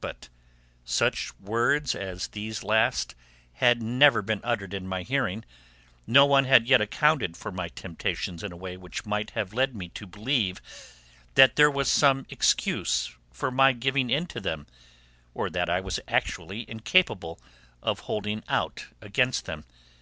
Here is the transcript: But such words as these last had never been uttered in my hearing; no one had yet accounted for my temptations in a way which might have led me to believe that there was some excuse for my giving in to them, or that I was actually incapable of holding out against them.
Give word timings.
But 0.00 0.30
such 0.86 1.38
words 1.38 1.94
as 1.94 2.28
these 2.28 2.64
last 2.64 3.14
had 3.52 3.82
never 3.82 4.22
been 4.22 4.40
uttered 4.42 4.72
in 4.72 4.86
my 4.88 5.02
hearing; 5.02 5.44
no 6.06 6.24
one 6.24 6.46
had 6.46 6.66
yet 6.66 6.80
accounted 6.80 7.36
for 7.36 7.52
my 7.52 7.68
temptations 7.68 8.42
in 8.42 8.52
a 8.52 8.56
way 8.56 8.78
which 8.78 9.04
might 9.04 9.32
have 9.32 9.52
led 9.52 9.76
me 9.76 9.90
to 9.90 10.06
believe 10.06 10.62
that 11.34 11.56
there 11.56 11.70
was 11.70 11.90
some 11.90 12.24
excuse 12.30 13.14
for 13.30 13.50
my 13.50 13.74
giving 13.74 14.08
in 14.08 14.24
to 14.28 14.40
them, 14.40 14.66
or 15.34 15.50
that 15.50 15.68
I 15.68 15.80
was 15.82 16.00
actually 16.08 16.64
incapable 16.70 17.38
of 17.82 17.98
holding 18.00 18.44
out 18.48 18.86
against 19.02 19.44
them. 19.44 19.64